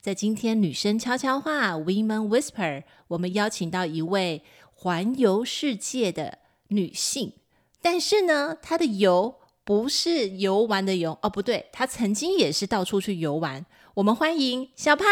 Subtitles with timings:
[0.00, 7.34] 在今天女生悄悄话 Women Whisper，我们邀请到一位环游世界的女性，
[7.82, 13.66] 但是呢，她的游不是游玩的游哦，不对，她曾经也是到处去游玩。
[13.92, 15.04] 我们欢迎小胖。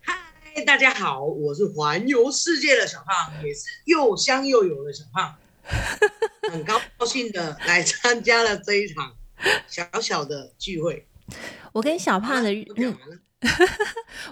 [0.00, 5.34] 嗨，大家好，我是环游世界的小胖，也是又香又有的小胖，
[6.52, 9.16] 很高兴的来参加了这一场。
[9.66, 11.06] 小小的聚会，
[11.78, 12.96] 我跟小胖的、嗯、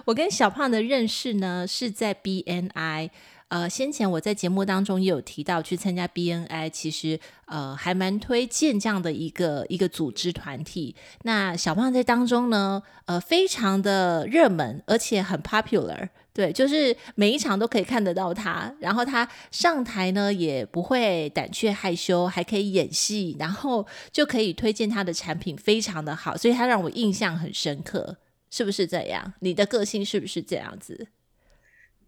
[0.03, 3.09] 我跟小胖的认识呢，是在 BNI。
[3.47, 10.93] 呃，先前我在节目当中也有提到，去参加 BNI，其实呃还蛮推荐这样的一个一个组织团体。
[11.23, 16.09] 那小胖在当中呢，呃，非常的热门，而且很 popular。
[16.37, 28.17] 对，就是每一场都可以看得到他，然后他上台呢也不会胆怯害羞，还可以演戏，然后就可以推荐他的产品，非常的好，所以他让我印象很深刻，
[28.51, 29.33] 是不是这样？
[29.39, 31.07] 你的个性是不是这样子？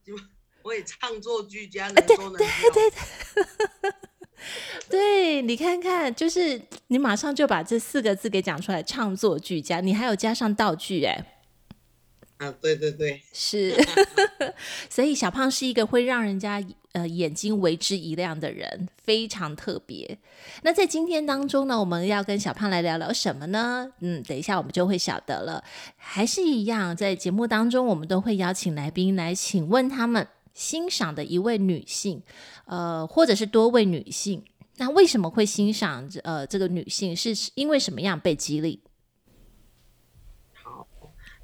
[0.06, 0.14] 就
[0.62, 2.92] 我也唱作俱佳，能说能对对对
[4.88, 11.26] 对， 对，你看看，就是你马上就把这四个字给讲出来，唱作俱佳，你还有加上道具，哎。
[12.40, 13.76] 啊，对对对， 是，
[14.90, 20.18] 所以小胖是一个会让人家呃眼睛为之一亮的人，非常特别。
[20.64, 23.92] 那在今天当中呢，我们要跟小胖来聊聊什么呢？
[24.00, 25.62] 嗯，等一下我们就会晓得了。
[25.98, 32.24] 还是一样，在节目当中，我们都会邀请来宾来请问他们欣赏的一位女性，
[32.66, 34.42] 呃，或者是多位女性。
[34.78, 37.14] 那为什么会欣赏呃这个女性？
[37.14, 38.80] 是因为什么样被激励？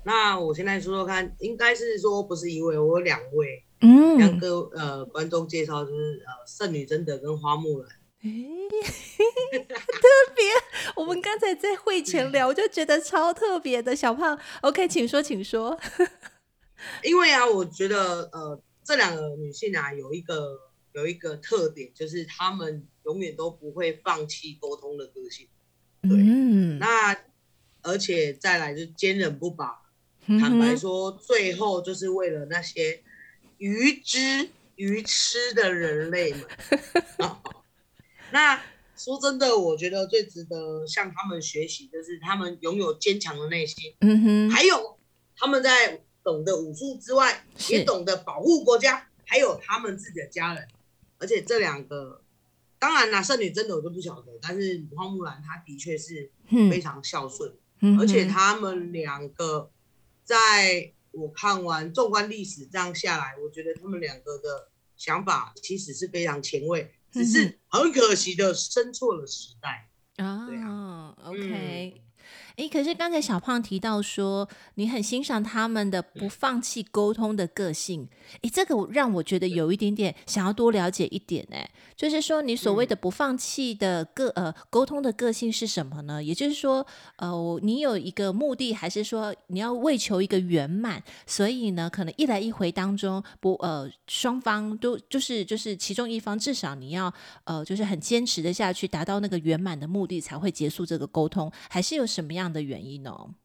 [0.07, 7.89] 那我现在说说看，应该是说不是一位，我有两位，嗯，两个呃观众介绍就是呃圣女贞德跟花木兰，
[8.21, 8.29] 哎，
[9.65, 10.45] 特别，
[10.95, 15.75] 我们刚才在会前聊，我就觉得超特别的，小胖，OK，请说，请说，
[17.03, 20.55] 因为啊，我觉得呃这两个女性啊有一个
[20.93, 25.47] 有一个特点，就是她们永远都不会放弃沟通的个性，
[26.03, 27.17] 对，嗯，那
[27.81, 29.81] 而且再来就是坚韧不拔。
[30.27, 33.03] 坦白说，最后就是为了那些
[33.57, 36.41] 愚知愚痴的人类们。
[38.31, 38.59] 那
[38.97, 43.93] 说真的，我觉得最值得向他们学习，就是他们拥有坚强的内心。
[43.99, 44.97] 嗯哼，还有
[45.37, 50.67] 他们在懂得武术之外，也懂得保护国家，还有他们自己的家人。
[51.19, 52.21] 而且这两个，
[52.79, 56.31] 当然啦，圣女真的我就不晓得，但是花木兰她的确是
[56.71, 57.53] 非常孝顺，
[57.99, 59.69] 而且他们两个。
[60.25, 69.89] 在我看完纵观历史这样下来，我觉得他们两个的想法其实是非常前卫，只是很可惜的生错了时代。
[70.17, 72.01] 啊，对啊，OK。
[72.57, 78.07] 嗯诶，可是刚才小胖提到说，你很欣赏他们的不放弃沟通的个性。
[78.41, 81.45] 诶，这个让我觉得有一点点想要多了解一点。
[81.51, 86.23] 诶，就是说你所谓的不放弃的个呃沟通的个性是什么呢？
[86.23, 86.85] 也就是说，
[87.17, 91.03] 呃，你有一个目的，还是说你要为求一个圆满？
[91.27, 102.44] 所以呢，可能一来一回当中不呃双方都就是就是其中一方至少你要呃就是很坚持的下去，达到那个圆满的目的才会结束这个沟通，还是有什么样？
[102.51, 103.35] 的原因哦，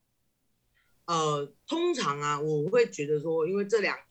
[1.06, 4.02] 呃，通常啊，我会觉得说，因为这两个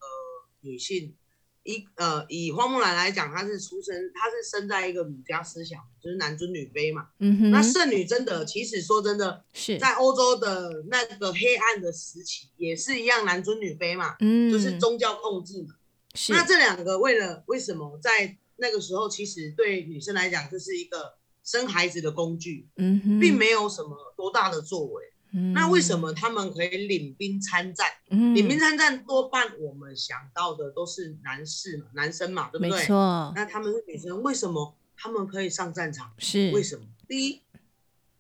[0.62, 1.16] 女性，
[1.64, 7.10] 一呃，以花木兰来讲，她是出生，她是生在一个儒家思想，就是男尊女卑嘛。
[7.20, 7.52] 嗯哼。
[7.52, 14.16] 那圣女真的，其实说真的，是在欧洲的那个黑暗的时期，也是一样男尊女卑嘛。
[14.20, 14.52] 嗯。
[14.52, 15.76] 就是宗教控制嘛。
[16.16, 16.34] 是。
[16.34, 21.19] 那这两个为了为什么在那个时候，其实对女生来讲，就是一个。
[21.50, 25.04] 生孩子的工具，嗯，并没有什么多大的作为。
[25.32, 27.88] 嗯，那为什么他们可以领兵参战？
[28.12, 32.70] 嗯，领兵参战多半我们想到的都是男士嘛，男生嘛，对不对？
[32.70, 33.34] 没错。
[33.36, 36.14] 那他们是女生，为什么他们可以上战场？
[36.20, 36.86] 是为什么？
[37.08, 37.42] 第一，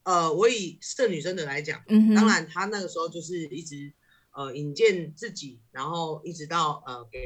[0.01, 3.93] 呃，我以圣女生的来讲，嗯，当然他那个时候就是一直
[4.31, 7.19] 呃引荐自己，然后一直到呃给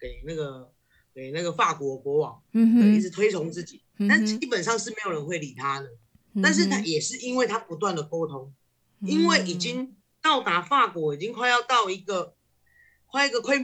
[0.00, 0.72] 给那个
[1.14, 3.80] 给那个法国国王，嗯哼，一直推崇自己。
[4.08, 5.88] 但基本上是没有人会理他的，
[6.34, 8.52] 嗯、但是他也是因为他不断的沟通，
[9.00, 12.34] 嗯、因为已经到达法国已经快要到一个，
[13.06, 13.54] 快一个快，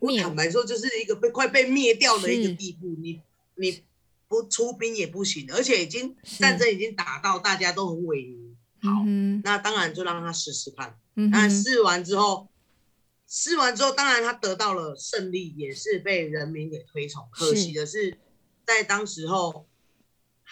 [0.00, 2.96] 我坦白说就是一个被快被灭掉的一个地步。
[3.00, 3.20] 你
[3.54, 3.84] 你
[4.26, 8.50] 不出兵也不行，而且已经战争已经打到大家都很萎靡。
[8.82, 10.98] 好，嗯、那当然就让他试试看。
[11.14, 12.49] 那试完之后，
[13.30, 17.26] 试完之后，当然他得到了胜利，也是被人民给推崇。
[17.32, 18.18] 可惜的是，
[18.66, 19.66] 在当时候。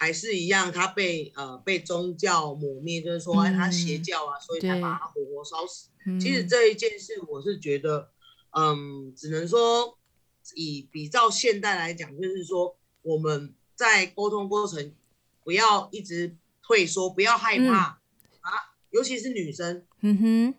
[0.01, 5.89] 还是一样，他被呃被宗教抹灭，就是说，哎，他邪教啊，嗯、所以才把他活活烧死。
[6.21, 8.09] 其实这一件事，我是觉得，
[8.53, 9.99] 嗯，只能说
[10.55, 14.95] 以比照现代来讲，就是说我们在沟通过程
[15.43, 18.53] 不要一直退缩，不要害怕、嗯、啊，
[18.91, 20.59] 尤其是女生，嗯哼，就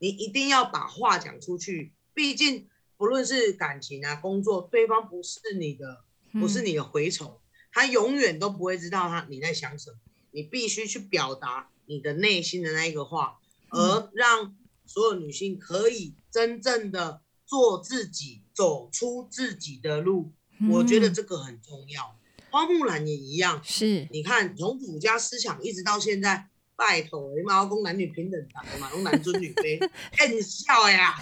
[0.00, 1.92] 你一定要把话讲出去。
[2.12, 6.02] 毕竟不论是感情啊、工作，对方不是你的，
[6.32, 7.28] 不是你的蛔虫。
[7.28, 7.40] 嗯
[7.72, 9.96] 他永远都不会知道他你在想什么，
[10.32, 13.38] 你必须去表达你的内心的那一个话，
[13.68, 20.32] 而让所有女性可以真正的做自己，走出自己的路。
[20.68, 22.16] 我觉得这个很重要。
[22.50, 26.48] 花木兰也一样，是你看从儒家思想一直到现在，
[26.80, 29.78] 拜托，你妈公男女平等的嘛，用男尊女卑，
[30.16, 31.14] 很笑呀。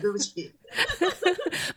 [0.00, 0.52] 对不起，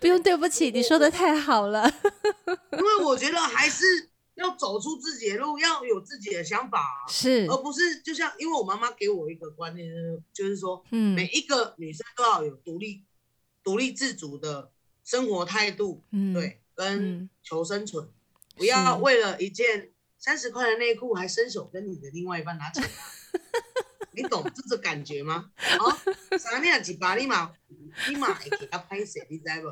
[0.01, 1.89] 不用对不起，你说的太好了。
[2.73, 4.09] 因为我觉得还是。
[4.35, 9.85] 要走出自己的路，要有自己的想法，是，而不是就像，因为我妈妈给我一个观念，
[10.31, 13.03] 就是说，嗯，每一个女生都要有独立、
[13.61, 14.71] 独立自主的
[15.03, 18.11] 生活态度，嗯，对，跟求生存，嗯、
[18.55, 22.83] 不要为了一件三十块的内裤还伸手跟你的另外一半拿钱，
[24.11, 25.49] 你懂这种感觉吗？
[25.57, 27.53] 啊，三两几把立马
[28.09, 29.25] 立马给他拍谁？
[29.29, 29.69] 你知不？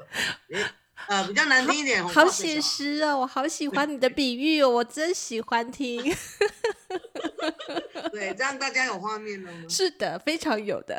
[1.10, 6.02] 呃，比较难听一点，好，好写实哦，我好喜欢你的比喻哦，我真喜欢听。
[8.12, 9.68] 对，这样大家有画面了吗？
[9.70, 10.98] 是的，非常有的。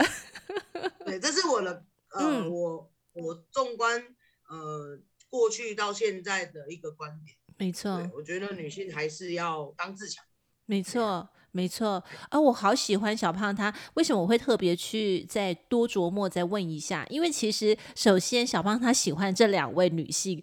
[1.04, 4.14] 对，这是我的，呃，嗯、我我纵观
[4.48, 7.36] 呃过去到现在的一个观点。
[7.58, 10.25] 没错，我觉得女性还是要当自强。
[10.64, 11.28] 没错。
[11.50, 17.06] 没错，啊，我好喜欢小胖他，为什么我会特别去再多琢磨再问一下？
[17.08, 20.40] 因为其实首先小胖他喜欢这两位女性，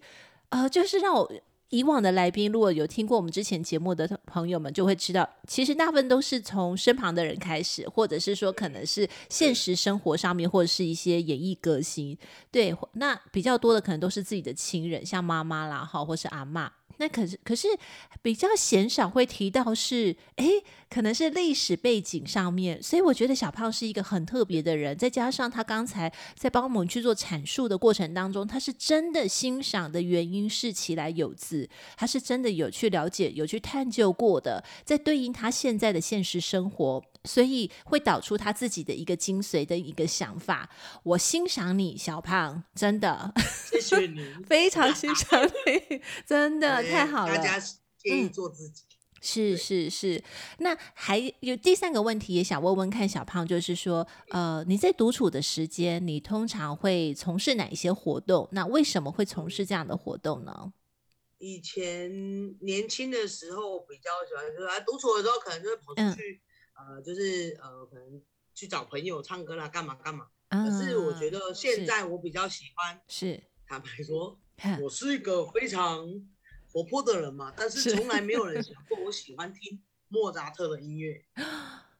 [0.49, 1.31] 呃，就是让我
[1.69, 12.17] 以往的来宾如果有听过我们之前节目的朋友们就会知道，其实大部分都是从身旁的人开始，或者是说可能是现实生活上面，或者是一些演艺歌星，
[12.51, 16.67] 对，那比较多的可能都是自己的亲人，像妈妈啦，哈，或是阿嬷。
[16.97, 17.67] 那可是，可是
[18.21, 20.45] 比较鲜少会提到是，哎，
[20.95, 24.97] 可能是历史背景上面，所以我觉得小胖是一个很特别的人。
[24.97, 37.03] 再加上他刚才在帮我们去做阐述的过程当中，他是真的欣赏的原因是其来有自，他是真的有去了解、有去探究过的，在对应他现在的现实生活。
[37.25, 40.69] 所以会导出他自己的一个精髓的一个想法。
[41.03, 43.33] 我欣赏你，小胖，真的，
[43.69, 47.35] 谢谢你， 非常欣赏你， 真的太好了。
[47.35, 47.59] 大家
[47.97, 48.94] 建议做自己，嗯、
[49.25, 50.23] 是是是。
[50.59, 58.47] 那还有第三个问题，也想问问看小胖，就是说，呃，你在独处的时间，你通常会从事哪一些活动？
[58.51, 60.71] 那为什么会从事这样的活动呢？
[61.39, 62.09] 以前
[62.59, 66.35] 年轻的时候比较喜欢，就是独处的时候，可能就会跑出去。
[66.35, 66.41] 嗯
[66.75, 68.21] 呃，就是呃，可能
[68.53, 70.27] 去找朋友唱歌啦，干嘛干嘛。
[70.49, 74.37] 啊、可是我觉得现在我比较喜欢，是坦白说，
[74.81, 76.05] 我是一个非常
[76.75, 81.23] 活泼的人嘛，但是从来没有人想 过我喜欢听莫扎特的音乐。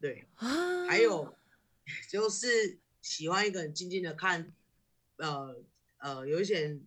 [0.02, 1.34] 对， 啊、还有
[2.10, 4.54] 就是喜欢一个人静静的看，
[5.16, 5.64] 呃
[6.00, 6.78] 呃，有一些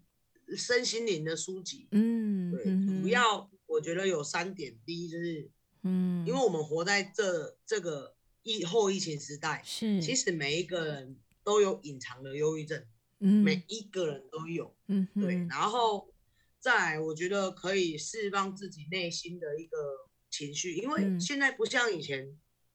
[0.55, 1.89] 身心灵的书籍。
[1.93, 2.65] 嗯，对，
[3.03, 5.51] 主要我觉得有三点，第一就是。
[5.83, 10.03] 嗯，因为我们活在这这个疫后疫情时代，是。
[10.03, 12.85] 其实每一个人都有隐藏的忧郁症，
[13.21, 16.08] 嗯，每一个人都有，嗯，对，然后
[16.61, 19.77] 再来，我觉得可以释放自己内心的一个
[20.31, 22.25] 情绪，因为现在不像以前，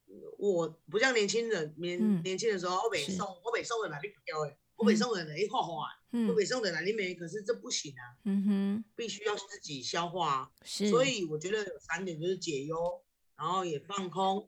[0.08, 13.02] 嗯、我不像年轻人年、嗯、年轻的时候，我北送我北送的哪里不掉哎，我北宋的哪里画画，嗯，我北宋的哪里没，可是这不行啊，嗯哼，必须要自己消化，是，所以我觉得有三点就是解忧。
[13.36, 14.48] 然后也放空，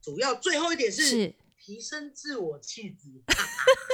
[0.00, 1.34] 主要最后一点是。
[1.58, 3.08] 提升自我气质。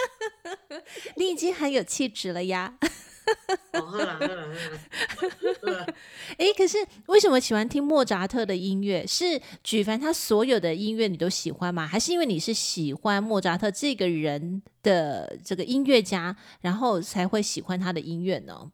[1.17, 2.77] 你已经很有气质了呀！
[3.73, 4.49] 哦，喝了喝了
[5.61, 5.87] 喝了。
[6.39, 9.07] 哎， 可是为什么喜欢听莫扎特的音乐？
[9.07, 11.87] 是举凡他所有的音乐你都喜欢吗？
[11.87, 18.73] 还是因为你是喜欢莫扎特这个人的这个音乐家，然后才会喜欢他的音乐呢？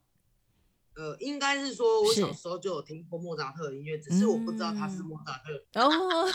[0.97, 5.81] 呃，应该是说，我小时候就有听过莫扎特的音乐，只是我不知道他是莫扎特。
[5.81, 6.29] 哦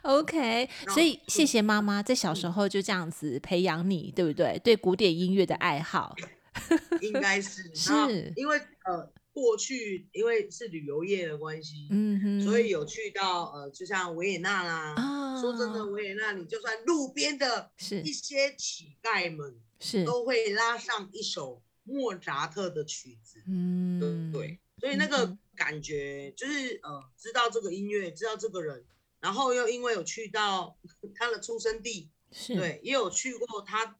[0.00, 4.58] ，OK， 所以谢谢妈妈在小时候就这样子培养你，对不对？
[4.64, 6.16] 对古典音乐的爱好，
[7.00, 7.74] 应该是。
[7.74, 7.92] 是，
[8.36, 14.94] 因为呃，过去因为是旅游业的关系，嗯哼，所以有去到呃，就像维也纳啦。
[14.96, 18.00] 啊，说真的，维也纳你就算路边的是。
[18.02, 20.04] 一些乞丐们，是。
[20.04, 21.62] 都会拉上一首。
[21.86, 24.00] 莫扎特的曲子，嗯，
[24.32, 28.82] 对对，所以那个感觉就是呃，知道这个音乐，知道这个人，
[29.20, 30.78] 然后又因为有去到
[31.14, 32.56] 他的出生地，是。
[32.56, 33.98] 对，也有去过他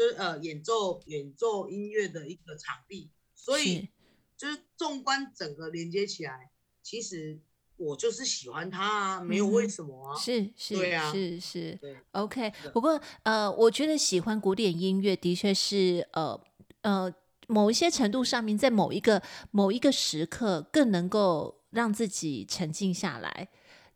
[0.00, 3.86] 就是呃演奏演奏音乐的一个场地，所以
[4.34, 6.50] 就是纵观整个连接起来，
[6.82, 7.38] 其实
[7.76, 11.78] 我就是喜欢他啊，没有为什么啊，是是，对啊，是是
[12.12, 12.50] ，OK。
[12.72, 16.40] 不过呃，我觉得喜欢古典音乐的确是呃。
[16.82, 17.14] 呃，
[17.46, 23.50] 某一些程度上面，在某一个某一个时刻，更能够让自己沉静下来。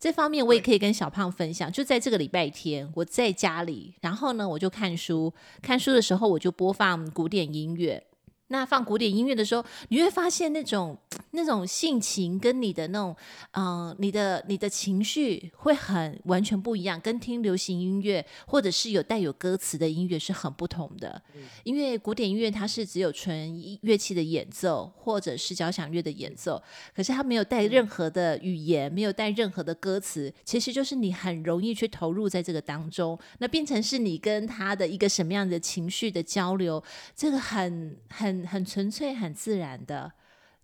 [0.04, 1.72] 这方面我也可以跟小胖分享。
[1.72, 5.32] 就在这个礼拜天，我在家里，然后呢，我就看书。
[5.62, 8.04] 看书的时候，我就播放古典音乐。
[8.48, 10.96] 那放古典音乐的时候，你会发现那种
[11.32, 13.16] 那种性情跟你的那种，
[13.52, 21.20] 嗯、呃，你的你的情绪会很完全不一样，跟听流行音乐或者是有带有歌词的音乐是很不同的。
[21.34, 26.62] 嗯、因为古典音乐它是只有纯乐器的演奏，或者是交响乐的演奏，
[26.94, 36.82] 可是它没有带任何的语言，没有带任何的歌词，其实就是你很容易去投入在这个当中，那变成是你跟他的一个什么样的情绪的交流，
[37.16, 38.33] 这个很很。
[38.34, 40.10] 很很纯粹、很自然的，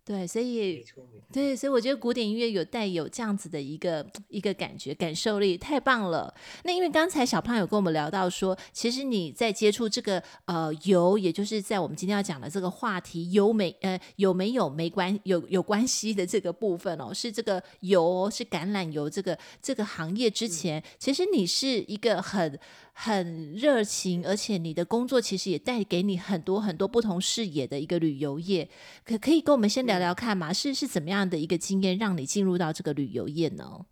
[0.03, 0.83] 对，所以
[1.31, 6.33] 对，所以我觉得古典音乐有带有这样子的一个一个感觉、感受力，太棒了。
[6.63, 22.59] 那因为刚才小胖有跟我们聊到说，其实你在接触这个呃油，也就是在我们今天要讲的这个话题，有没呃有没有没关有有关系的这个部分哦，是这个油是橄榄油这个这个行业之前，嗯、其实你是一个很。
[22.93, 28.69] 很热情，而且你的工作其实也带给你很多很多不同视野的一个旅游业，
[29.05, 30.51] 可可以跟我们先聊聊看吗？
[30.53, 33.85] 是是怎么样的一个经验让你进入到这个旅游业呢？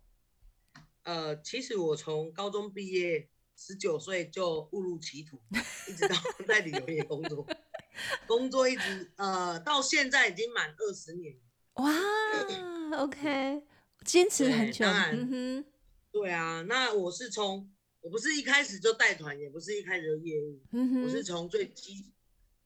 [1.04, 5.40] 呃，其实我从高中毕业，十九岁就误入歧途，
[5.88, 6.14] 一直到
[6.46, 7.46] 在旅游业工作，
[8.26, 11.34] 工作一直呃到现在已经满二十年。
[11.74, 11.90] 哇，
[13.02, 13.62] OK，
[14.04, 14.84] 坚持很久。
[16.12, 17.68] 对啊，那我是从。
[18.02, 22.10] 我不是一开始就带团，也不是一开始就业务，嗯、我是从最基、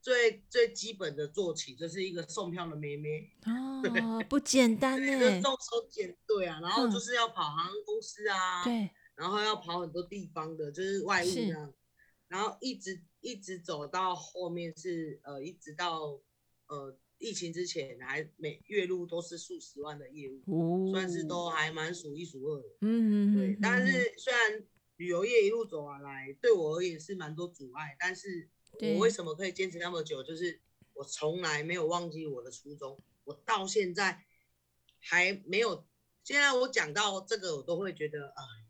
[0.01, 11.75] 最最基本的做起，就是一个送票的妹妹哦，不简单 呢，就动手捡对啊，然后就是要跑航空公司啊，对、嗯，然后要跑很多地方的，就是外务这样，
[12.29, 16.21] 然后一直一直走到后面是呃，一直到
[16.69, 24.65] 呃疫情之前，还每月入都是数十万的业务，哦、算是都还蛮数一数二的，嗯嗯对，但是虽然。
[24.97, 28.49] 旅游业一路走完来，对我而言是蛮多阻碍，但是
[28.81, 30.23] 我为什么可以坚持那么久？
[30.23, 30.61] 就是
[30.93, 34.25] 我从来没有忘记我的初衷，我到现在
[35.01, 35.87] 还没有。
[36.23, 38.65] 现在我讲到这个，我都会觉得啊、呃，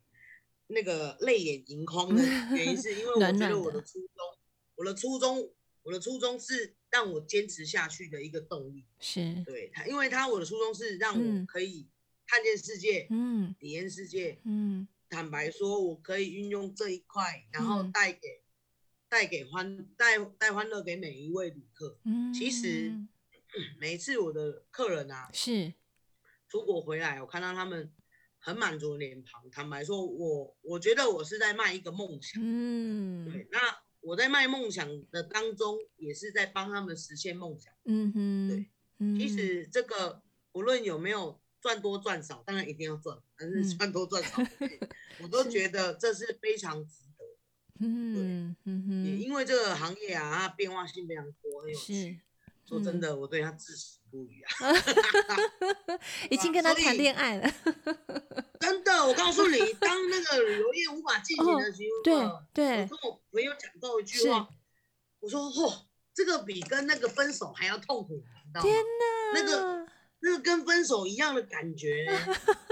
[0.69, 2.21] 那个泪眼盈眶的
[2.57, 4.39] 原因，是因为我 觉得我的初衷，
[4.75, 5.53] 我的初衷，
[5.83, 8.85] 我的初衷是让我坚持下去的一个动力。
[8.99, 11.87] 是对他，因为他我的初衷是让我可以
[12.27, 14.89] 看见世界，嗯，体验世界，嗯。
[15.15, 18.43] 坦白说，我可以运用这一块，然后带给
[19.09, 22.01] 带、嗯、给欢带带欢乐给每一位旅客。
[22.05, 22.93] 嗯，其 实
[23.79, 25.73] 每一次我的客人啊，是
[26.49, 27.93] 出国回来，我看到他们
[28.41, 29.49] 很满足的脸庞。
[29.53, 32.43] 坦白说，我我觉得我是在卖一个梦想。
[32.45, 33.47] 嗯，对。
[33.53, 33.61] 那
[34.01, 37.73] 我在卖梦想的当中，也是在帮他们实现梦想。
[37.85, 38.67] 嗯哼，对。
[38.99, 41.41] 嗯、其实这个无论有没有。
[41.65, 44.71] 赚多赚少，当然一定要赚，但是赚多赚少，嗯、
[45.25, 47.25] 我都觉得这是非常值得
[47.81, 52.13] 对，也因为这个行业啊，它变化性非常多，很有趣。
[52.13, 52.21] 是，
[52.69, 54.53] 说真的，我对他至死不渝啊。
[56.29, 57.51] 已经跟他谈恋爱了。
[58.61, 62.15] 真的，我告诉你，当那个旅游业无法进行的时候，对
[62.53, 64.47] 对，我跟我朋友讲到一句话，
[65.21, 68.69] 我说：嚯，这个比跟那个分手还要痛苦，你知道吗？
[68.69, 69.94] 天哪，那个。
[70.25, 72.07] 那个跟分手一样的感觉，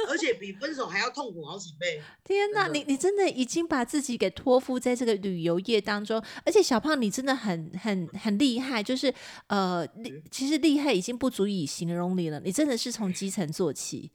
[0.09, 2.01] 而且比分手还要痛苦好几倍。
[2.25, 9.13] 天哪，你你真的已经把自己给托付在这个旅游业当中，而且小胖你真的很很很厉害，就是
[9.49, 9.87] 呃，
[10.31, 12.41] 其实厉害已经不足以形容你了。
[12.41, 14.11] 你真的是从基层做起，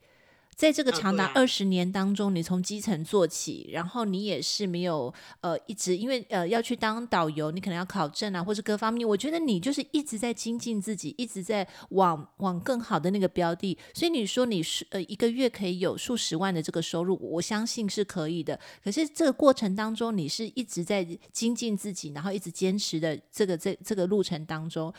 [0.57, 13.77] 在这个长达二十年当中，你从基层做起，然后你也是没有呃一直因为呃要去当导游，你可能要考证啊，或是各方面，我觉得你就是一直在精进自己，一直在往往更好的那个标的。
[13.93, 18.59] 所以你说你是呃一个月可以有数十万的这个收入，我相信是可以的。
[18.83, 24.91] 可是这个过程当中，你是一直在精进自己，然后一直坚持的这个这这个路程当中。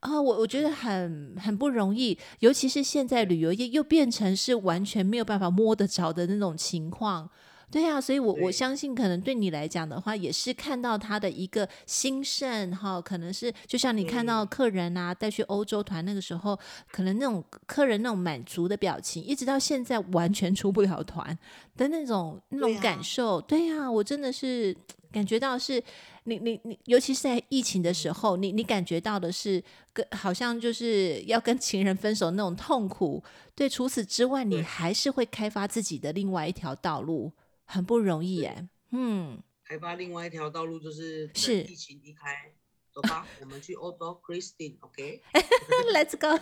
[0.00, 7.28] 啊、哦，我我觉得很很不容易，尤其是现在旅游业又变成是完全没有办法摸得着的那种情况，
[7.70, 16.56] 对呀、啊，所以我我相信可能对你来讲的话，也是看到他的一个兴盛哈，可能是就像你看到客人啊带去欧洲团那个时候，
[16.92, 21.36] 可能那种客人那种满足的表情，一直到现在完全出不了团
[21.76, 24.76] 的那种那种感受，对呀、我真的是
[25.10, 25.82] 感觉到是。
[26.26, 33.22] 你你你，尤其是在疫情的时候，你你感觉到的是，跟好像就是要跟情人分手那种痛苦。
[33.54, 37.32] 对，除此之外，你还是会开发自己的另外一条道路，
[37.64, 38.68] 很不容易耶。
[38.90, 42.52] 嗯，开发另外一条道路就是是疫情离开，
[42.92, 46.38] 走吧，我们去欧洲，Christine，OK？Let's go，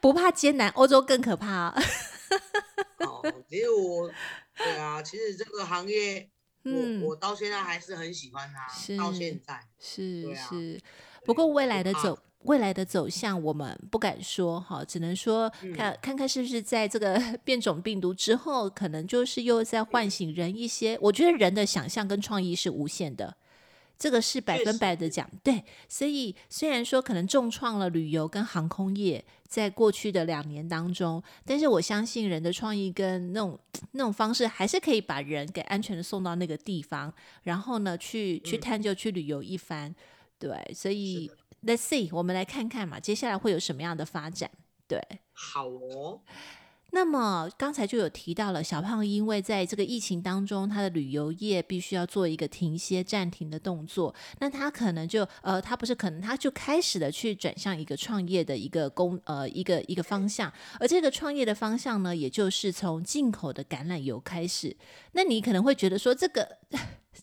[0.00, 1.68] 不怕艰难，欧洲更可怕。
[2.98, 4.10] 哦，其实我，
[4.56, 6.28] 对啊，其实这个行业。
[6.64, 10.80] 嗯，我到现在还是很喜欢他，是到现在是、啊、是，
[11.24, 20.98] 不过未来的走未来的走向我们不敢说哈，只能说看、嗯、看看是不是在这个 变种病毒之后，可能就是又在唤醒人一些。
[21.02, 23.36] 我觉得人的想象跟创意是无限的。
[24.00, 33.60] 这个是百分百的讲，对，所以虽然说可能重创了旅游跟航空业，在过去的两年当中，但是我相信人的创意跟那种
[33.92, 39.94] 那种方式，还是可以把人给安全的送到那个地方，然后呢，去去探究、去旅游一番，
[40.38, 41.30] 对，所以
[41.62, 44.50] Let's see，我们来看看嘛，接下来会有什么样的发展？
[44.88, 44.98] 对，
[45.34, 46.22] 好哦。
[46.92, 64.76] 那么刚才就有提到了小胖，因为在这个疫情当中，他的旅游业必须要做一个停歇、暂停的动作，那他可能就呃，他不是可能，他就开始了去转向一个创业的一个工呃一个一个方向，而这个创业的方向呢，也就是从进口的橄榄油开始。
[65.12, 66.58] 那你可能会觉得说这个。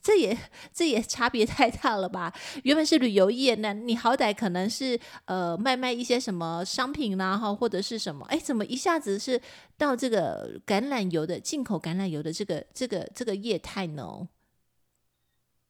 [0.02, 0.38] 这也
[0.74, 2.34] 这也差别太大了吧？
[2.64, 8.26] 原本是旅游业，那你好歹可能是呃卖卖一些什么商品啦，哈，或者是什么？
[8.26, 9.42] 哎，怎么一下子是
[9.78, 14.28] 到这个橄榄油的进口橄榄油的这个这个这个业态呢？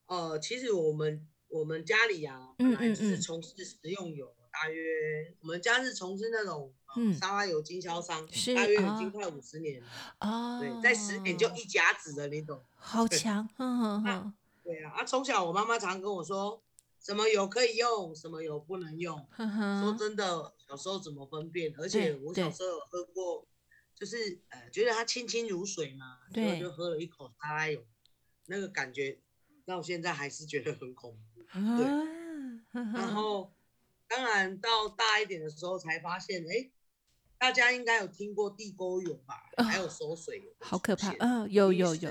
[0.06, 6.72] 呃，其实我们我们家里啊，本来是从事食用油，大约我们家是从事那种。
[6.96, 9.86] 嗯，沙拉油经销商，是大约已经快五十年了。
[10.20, 13.46] 哦，对，在十年就一甲子的那种，好强。
[13.58, 16.62] 嗯嗯， 对啊，啊，从小我妈妈常跟我说，
[16.98, 19.22] 什么油可以用，什么油不能用。
[19.36, 21.74] 嗯、说真的，小时候怎么分辨？
[21.76, 23.46] 而且我小时候有喝过，
[23.94, 27.84] 就是呃，觉得它清清如水嘛，所以就喝了一口沙拉油，
[28.46, 29.18] 那个感觉
[29.66, 31.42] 到现在还是觉得很恐怖。
[31.52, 33.52] 对，嗯、然后
[34.08, 36.72] 当然到大一点的时候才发现，哎、欸。
[37.40, 39.48] 大家应该有听过地沟油吧？
[39.58, 41.12] 哦、还有缩水油，好可怕！
[41.20, 42.10] 嗯、哦，有有有。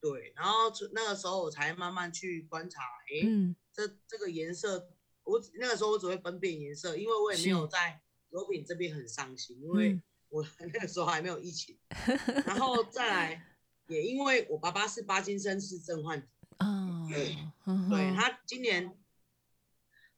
[0.00, 3.28] 对，然后那个时候我才慢慢去观察，哎、
[3.70, 4.88] 这这个颜色，
[5.24, 11.76] 我那个时候我只会分辨颜色，因为我也没有在油品这边很上心，因为我 那个时候还没有疫情。
[11.90, 13.46] 嗯、然后再来，
[13.88, 16.26] 也因为我爸爸是巴金森氏症患者，
[17.90, 18.96] 对他今年，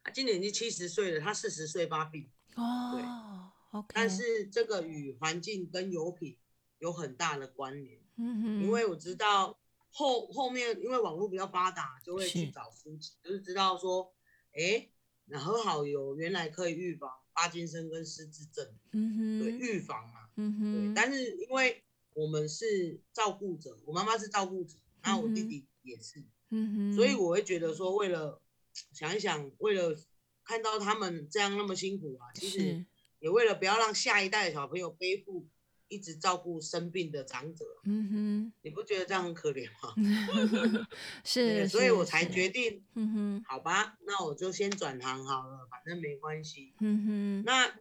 [0.07, 3.83] 他今年已经七十岁了，他四十岁发病，哦，对。
[3.89, 6.37] 但是这个与环境跟油品
[6.79, 9.59] 有很大的关联，嗯哼，因为我知道
[9.91, 14.13] 后后面因为网络比较发达，就会去找书籍，就是知道说，
[14.53, 14.87] 哎，
[15.25, 20.93] 那喝好油原来可以预防帕金森跟失智症，嗯哼，对，预防嘛，嗯哼，对。
[20.95, 28.41] 但是因为我们是照顾者，我妈妈是照顾者，然后我弟弟也是，嗯哼，所以我会觉得说，为了
[28.93, 29.95] 想一想，为了
[30.43, 32.85] 看到他们这样那么辛苦啊，其实。
[33.19, 35.47] 也为了不要让下一代的小朋友背负
[35.87, 40.87] 一直照顾生病的长者，嗯哼，你不觉得这样很可怜吗？
[41.25, 47.43] 是，所以我才决定，嗯哼，好吧，那我就先转行好了，反正没关系，嗯哼。
[47.43, 47.73] 那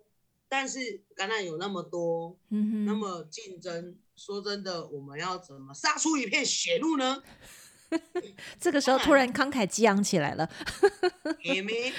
[0.48, 0.78] 但是
[1.14, 7.22] 橄榄有那么多，嗯哼，那么竞争，说真的，我们要怎么杀出一片血路呢？
[8.60, 10.48] 这个时候突然慷慨激昂起来了，
[11.44, 11.92] 也没，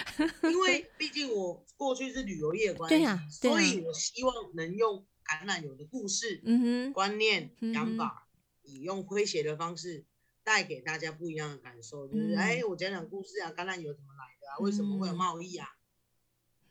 [0.44, 8.28] 因为毕竟我过去是旅游业关系，对呀，所以我希望能用橄榄油的故事、嗯、观念、想法，
[8.64, 10.06] 以用诙谐的方式
[10.44, 14.58] 带给大家不一样的感受，就是哎，我讲讲故事啊，橄榄油怎么来的啊？
[14.60, 15.68] 为什么会有贸易啊？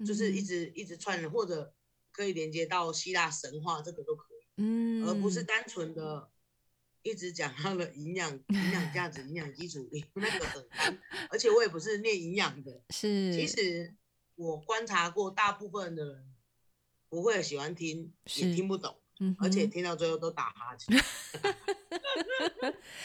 [0.06, 1.72] 就是一直一直串，或者。
[2.12, 6.30] 可以连接到希腊神话，这个都可以，嗯，而不是单纯的
[7.06, 10.98] 一直讲他的营养、营养价值、营养基础， 那个很干。
[11.30, 13.94] 而且我也不是念营养的， 是，其实
[14.34, 16.34] 我观察过，大部分的人
[17.08, 18.98] 不会喜欢听，也听不懂。
[19.20, 20.96] 嗯，而且听到最后都打哈欠。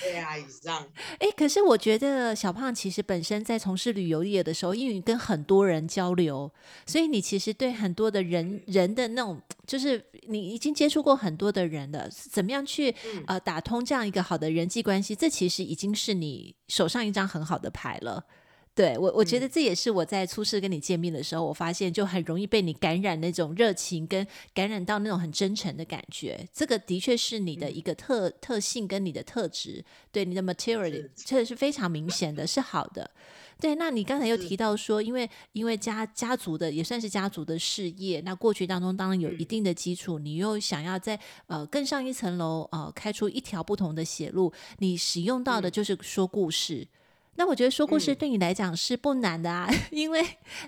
[0.02, 0.86] 对啊，以上。
[1.20, 6.52] 哎、欸，可是我觉得小胖其实本身在从事旅游业的时候，因为你跟很多人交流，
[6.86, 18.26] 所以你其实对很多的人人的那种，就是你已经接触过很多的人了，怎么样去、嗯、呃打通这样一个好的人际关系，这其实已经是你手上一张很好的牌了。
[18.74, 26.48] 对我，我觉得这也是我在初次跟你见面的时候，我发现就很容易被你感染那种热情，跟感染到那种很真诚的感觉。
[26.54, 33.12] 这个的确是你的一个特特性跟你的特质，对你的 material，这是非常明显的，是好的。
[33.60, 46.88] 对，那你刚才又提到说，因为因为家家族的也算是家族的事业，那过去当中当然有一定的基础，你又想要在呃更上一层楼，呃开出一条不同的血路，你使用到的就是说故事。
[47.36, 50.24] 那我觉得说故事对你来讲是不难的啊，嗯、 因为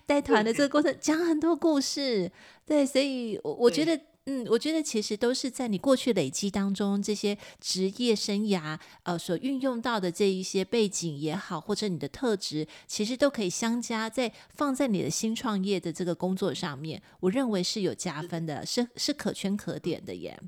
[0.05, 2.31] 带团的这个过程讲很多故事，
[2.65, 20.39] 对，所以我我觉得，嗯，我觉得其实都是在你过去累积当中这些职业生涯呃所运用到的这一些背景也好，或者你的特质，其实都可以相加在放在你的新创业的这个工作上面，我认为是有加分的，是是可圈可点的耶。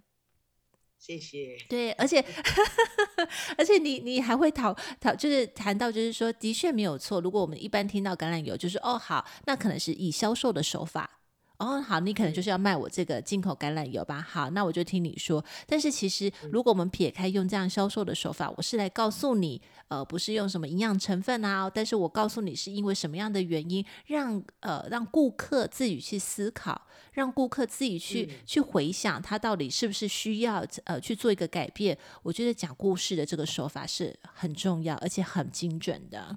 [1.06, 1.56] 谢谢。
[1.70, 2.24] 对，而且
[3.58, 7.22] 而且你你还会讨讨，就是谈到就是说，的确没有错。
[7.22, 11.20] 如果我们一般听到橄榄油，就是哦好，那可能是以销售的手法。
[11.58, 14.22] 哦，好，你可能就是要卖我这个进口橄榄油吧？
[14.22, 15.44] 好，那我就听你说。
[15.66, 31.98] 但是其实，如果我们撇开用这样销售的手法，我是来告诉你，呃，不是用什么营养成分啊，但是我告诉你是因为什么样的原因，让呃让顾客自己去思考，让顾客自己去、嗯、去回想他到底是不是需要呃去做一个改变。
[32.22, 36.36] 我觉得讲故事的这个手法是很重要，而且很精准的。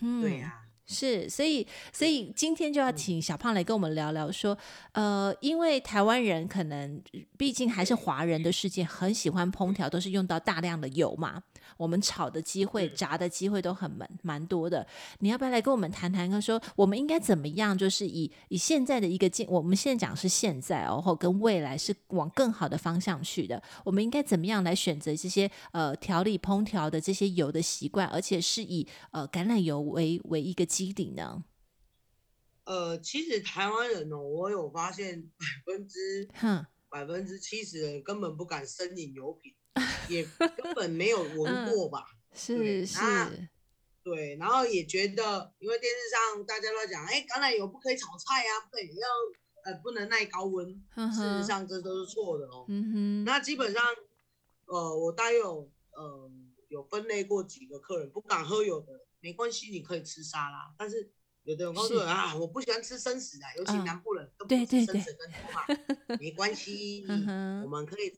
[0.00, 0.65] 嗯，对呀、啊。
[0.86, 4.56] 是，所以，所以今天就要请小胖来跟我们聊聊，说，
[4.92, 7.02] 呃，因为台湾人可能
[7.36, 11.42] 毕竟还是华人的世界，很喜欢烹调，都是用到大量的油嘛。
[11.76, 14.86] 我们炒的机会、炸的机会都很蛮蛮多的。
[15.20, 16.26] 你要不要来跟我们谈谈？
[16.40, 17.76] 说我们应该怎么样？
[17.76, 23.62] 就是以以现在的一个进，我们现在讲是现在哦，或跟未来是往更好的方向去的。
[23.84, 31.44] 我们应该怎么样来选择这些呃调理烹调的这些油的习惯，而且是以呃橄榄油为为一个基底呢？
[32.64, 39.54] 呃，其实台湾人哦，我有发现百分之哼百分之七十的人根本不敢生饮油品。
[40.08, 42.06] 也根本没有闻过吧？
[42.30, 43.48] 嗯、是是，
[44.02, 49.08] 对，然后也觉得，因为电视上大家都在讲，哎、欸，橄榄油不可以炒菜啊，不可以要
[49.64, 50.80] 呃不能耐高温。
[50.94, 52.66] 嗯、事实上这都是错的哦。
[52.68, 53.24] 嗯哼。
[53.24, 53.82] 那基本上，
[54.66, 56.30] 呃，我大约有呃
[56.68, 60.72] 有分类过几个客人不敢喝油的，没关系，你可以吃沙拉。
[60.78, 61.10] 但是
[61.42, 68.12] 有的人告诉我啊，我不喜欢吃生食的，尤其南部人都不吃生食跟牛嘛，没关系，嗯，我们可以。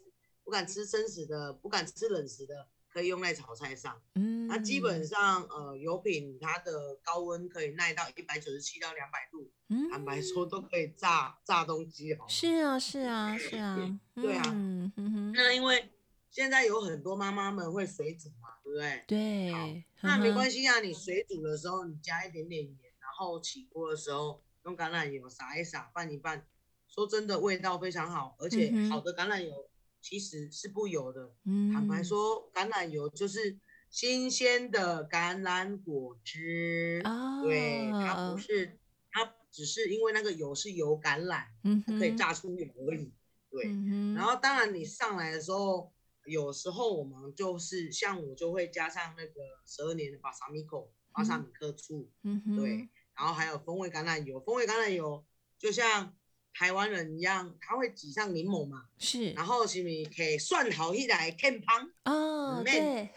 [0.49, 4.01] 不敢吃生食的，不敢吃冷食的，可以用在炒菜上。
[4.15, 9.53] 嗯，那基本上，呃，油品它的高温可以耐到一百九十七到两百度。
[9.69, 12.25] 嗯，坦白说都可以炸炸东西哦。
[12.27, 14.01] 是啊，是啊，是啊。
[14.15, 14.43] 对啊。
[14.47, 15.33] 嗯哼。
[15.35, 15.91] 那因为
[16.31, 19.05] 现在有很多妈妈们会水煮嘛，对不对？
[19.07, 19.53] 对。
[19.53, 19.69] 好，
[20.01, 26.47] 那没关系啊，你水煮的时候你加一点点盐，然后起锅的时候用橄榄油撒一撒，拌一拌。
[26.89, 29.69] 说真的，味道非常好，而且好的橄榄油。
[30.01, 33.59] 其实是不油的，嗯，坦白说，橄榄油就是
[33.91, 38.79] 新鲜的橄榄果汁，哦，对，它不是，
[39.11, 43.13] 它只是因为那个油是油橄榄，嗯，可以榨出油而已，
[43.51, 45.93] 对，嗯，然后当然你上来的时候，
[46.27, 55.27] 有时候我们就是像我就会加上那个十二年的巴萨米口巴萨米克醋，嗯，对，然后还有风味橄榄油，风味橄榄油
[55.59, 56.15] 就像。
[56.59, 58.89] 台湾人一样，他会挤上柠檬嘛？
[58.99, 63.09] 是，然后是咪可以蒜头一来添香哦，对，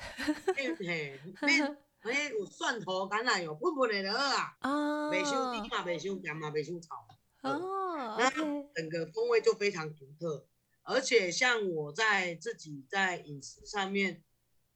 [0.56, 1.20] 嘿 嘿，
[2.02, 6.90] 嘿，有蒜头橄榄油喷喷的了啊，哦，袂伤甜嘛，袂伤咸嘛，袂伤臭
[7.42, 8.30] 哦，那
[8.76, 10.46] 整个风味就非常独特，
[10.84, 14.22] 而且像我在自己在饮食上面，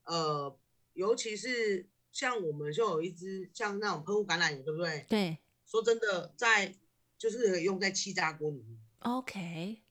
[0.06, 0.58] 呃，
[0.94, 5.06] 尤其是像我们就有一支像那种喷雾橄榄油，对不对？
[5.08, 6.74] 对，说真的，在
[7.26, 9.82] 就是用在气炸锅里面，OK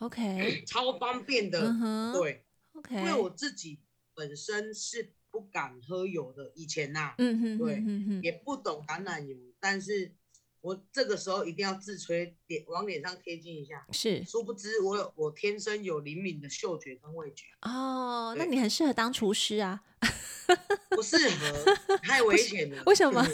[0.00, 2.12] OK，超方便的，uh-huh.
[2.18, 2.96] 对，OK。
[2.96, 3.78] 因为我自己
[4.12, 10.12] 本身是不敢喝油的，以前呐、啊，嗯哼，对，嗯哼，也不懂橄榄油，但是
[10.60, 13.86] 我这个时候一定要自吹，脸往脸上贴近一下。
[13.92, 17.44] 是，殊不知我有我天生有灵敏的嗅觉跟味觉。
[17.62, 19.84] 哦，那你很适合当厨师啊。
[20.90, 22.82] 不适合，太危险了。
[22.86, 23.24] 为什么？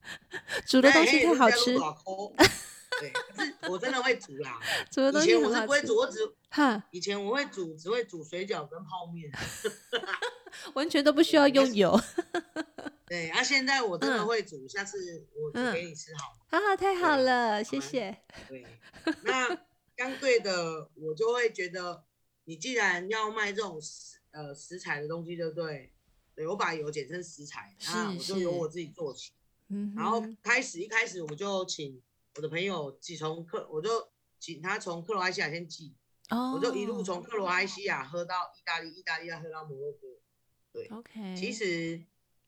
[0.66, 1.76] 煮的东西太好吃。
[3.02, 4.60] 对，可是我真的会煮啦。
[4.90, 6.18] 煮的东西以前我是不会煮，我只
[6.50, 6.84] 哈。
[6.92, 9.30] 以前我会煮，只会煮水饺跟泡面，
[10.74, 12.00] 完全都不需要用油。
[13.06, 16.38] 对，啊，现在我真的会煮，下次我煮给你吃好。
[16.50, 18.16] 啊，太好了，谢谢。
[18.48, 18.64] 对，
[19.24, 19.48] 那
[19.96, 22.04] 相对的，我就会觉得，
[22.44, 25.92] 你既然要卖这种食呃食材的东西，对不对？
[26.34, 29.32] 对，我把油简称食材，那我就由我自己做起。
[29.68, 32.00] 嗯，然后开始一开始我就请。
[32.34, 35.94] 我的朋友寄从克，我就请他从克罗埃西亚先寄
[36.30, 36.54] ，oh.
[36.54, 40.08] 我就一路从克罗埃西亚喝到意大利，意大利要喝到摩洛哥。
[40.72, 41.36] 对，OK。
[41.36, 42.02] 其实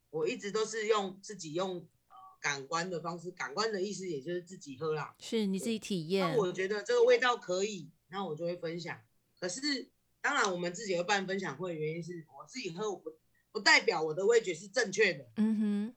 [0.08, 1.76] 我一直都是用自己用
[2.08, 6.30] 呃感官的方式，感官的意思也就是自己喝啦，是你自己体验。
[6.30, 8.98] 那我觉得这个味道可以，那我就会分享。
[9.38, 9.90] 可是
[10.22, 13.12] 当然我们自己会办分享会，原因是我自己喝，我不
[13.52, 15.28] 不代表我的味觉是正确的。
[15.36, 15.94] 嗯哼。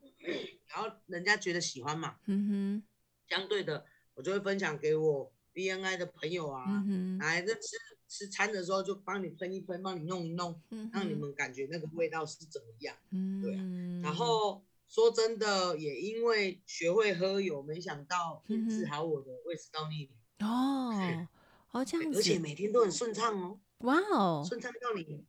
[0.68, 2.18] 然后人家觉得喜欢嘛。
[2.26, 2.84] 嗯哼。
[3.30, 3.86] 相对的，
[4.16, 13.60] 我就会分享给我 BNI 的朋友啊，嗯、来这吃吃餐的时候就帮你喷一喷，帮你弄一弄，嗯，让你们感觉那个味道是怎么样，嗯，对、啊。
[14.04, 21.28] 然后说真的，也因为学会喝油，没想到治好我的胃食道逆流哦，
[21.72, 25.26] 哦这样子，而且每天都很顺畅哦，哇哦，顺畅到你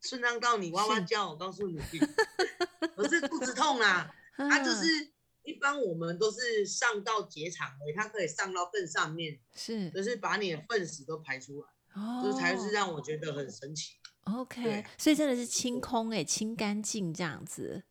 [0.00, 1.78] 顺畅到你哇哇叫，我告诉你，
[2.96, 5.13] 我是肚子痛啦， 它、啊、就是。
[5.44, 13.92] 一般我们都是上到结肠而已，它可以上到更上面，是，就是把你的粪屎都排出来，哦，这才是让我觉得很神奇。
[14.22, 17.84] OK，所以真的是清空哎，清干净这样子。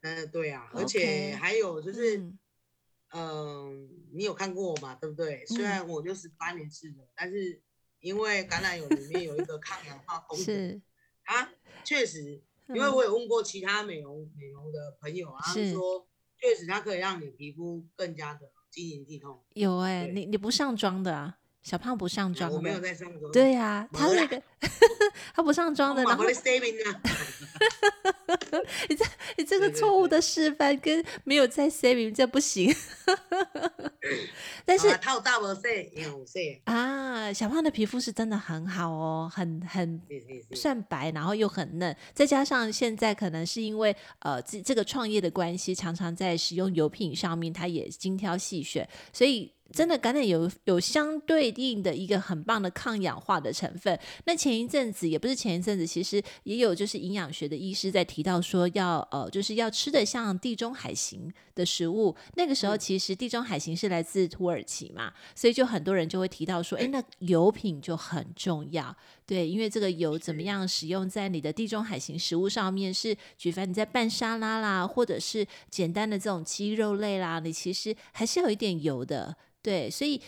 [0.00, 2.34] 嗯，对啊，而且还有就是，嗯、
[3.12, 4.94] 呃，你有看过我嘛？
[4.94, 5.44] 对不对？
[5.44, 7.62] 虽然我就十八年次的，但是
[8.00, 10.82] 因为橄榄油里面有一个抗氧化功能，是
[11.24, 11.52] 啊，
[11.84, 16.08] 确实，因为我有问过其他美容美容的朋友啊，他们说。
[16.44, 19.42] 确实，它可以让你皮肤更加的晶莹剔透。
[19.54, 21.38] 有哎、欸，你你不上妆的啊？
[21.62, 23.32] 小胖不上妆，我没有在上妆。
[23.32, 24.42] 对呀、啊，他那个
[25.34, 26.24] 他不上妆的，然后
[28.88, 29.04] 你这
[29.38, 32.74] 你这个错误的示范跟没有在 saving 这不行。
[34.66, 40.00] 但是套大毛色，有色啊，小胖的皮肤是真的很好哦，很很
[40.52, 49.53] 算白，然后又很嫩，再加上现在可能是因为呃这这个创业的关系，常常在使用油品上面，他也精挑细选，所以。
[49.72, 53.98] 真的橄榄油有相对应的一个很棒的抗氧化的成分。
[54.24, 62.14] 那前一阵子也不是前一阵子，其实也有就是营养学的医师在提到说要呃就是要吃的像地中海型的食物。
[62.34, 68.94] 那个时候其实地中海型是来自土耳其嘛，所以就很多人就会提到说，哎，那油品就很重要。
[69.26, 79.36] 对，因为这个油怎么样使用在你的地中海型食物上面，是举凡你在拌沙拉啦，或者是简单的这种鸡肉类啦，你其实还是有一点油的。
[79.62, 80.20] 对，所以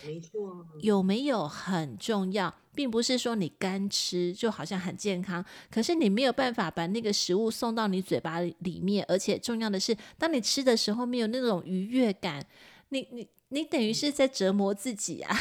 [0.81, 12.45] 有没有很重要，并不是说你干吃就好像很健康，可是你没有办法把那个食物送到你嘴巴里面，而且重要的是，当你吃的时候没有那种愉悦感，
[12.89, 15.35] 你你你等于是在折磨自己啊！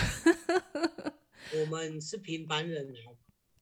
[1.53, 2.95] 我们是平凡人。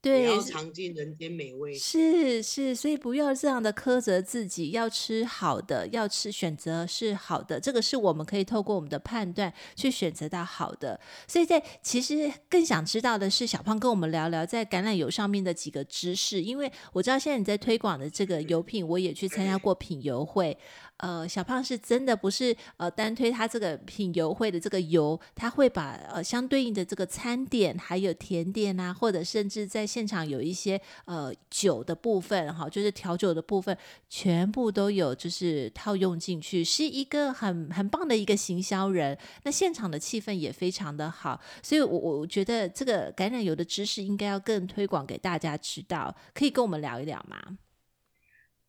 [0.04, 1.74] 对，要尝尽人间美味。
[1.74, 11.00] 是是，所以不要这样的苛责自己，要吃好的，要吃选择是好的，这个是我们可以透过我们的判断去选择到好的。
[11.26, 20.58] 所以在其实更想知道的是，小胖跟我们聊聊在橄榄油上面的几个知识，因为我知道现在你在推广的这个油品，我也去参加过品油会。
[20.98, 33.76] 呃，小胖是真的不是呃单推他这个品油会的这个油，他会把呃相对应的这个餐点，还有甜点啊，或者甚至在现场有一些呃酒的部分哈，就是调酒的部分，
[34.08, 39.18] 全部都有就是套用进去，是一个很很棒的一个行销人。
[39.42, 47.58] 那现场的气氛也非常的好，所以我我觉得这个橄榄油的知识应该要更推广给大家知道，可以跟我们聊一聊吗？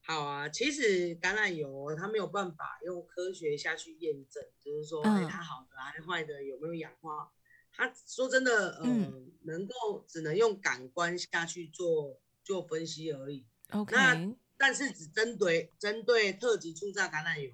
[0.08, 7.32] 好啊，其实橄榄油它没有办法用科学下去验证，就是说，哎，它好的还是坏的，有没有氧化？
[7.72, 13.48] 它说真的，嗯，嗯能够只能用感官下去做做分析而已。
[13.72, 17.52] OK，那但是只针对针对特级初榨橄榄油，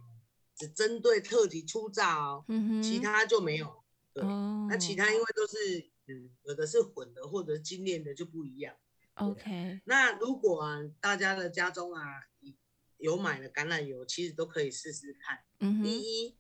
[0.53, 3.81] 只针对特级初榨哦，嗯，其他就没有。
[4.13, 4.67] 对，oh.
[4.69, 8.75] 那其他因为都是，嗯，有的是混的或者精炼的就不一样。
[9.13, 12.03] OK，那如果啊，大家的家中啊。
[13.01, 15.39] 有买的橄榄油，其实都可以试试看。
[15.59, 15.83] 嗯哼。
[15.83, 16.37] 第一，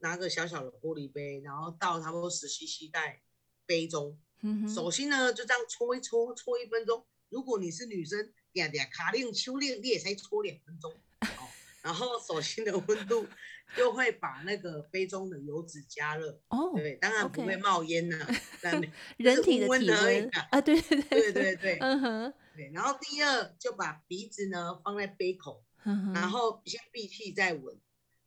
[0.00, 3.22] 拿个小小的玻璃杯，然后倒差不多十 CC 在
[3.64, 4.18] 杯中。
[4.42, 7.06] 嗯、手心呢就这样搓一搓，搓一分钟。
[7.30, 10.92] 如果你是女生，点点卡令秋令，你也才搓两分钟。
[11.20, 11.48] 哦，
[11.80, 13.26] 然后手心的温度
[13.74, 16.38] 就会把那个杯中的油脂加热。
[16.48, 18.28] 哦，对，当然不会冒烟呐、啊。
[18.60, 18.90] Okay.
[19.16, 21.78] 人体的体温啊，对对对对对对。
[21.78, 22.34] 嗯哼。
[22.54, 27.78] 对，然后第二就把鼻子呢放在杯口， 嗯、然后先闭气再闻。